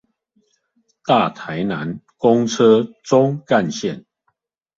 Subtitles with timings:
[1.05, 4.05] 大台南公車棕幹線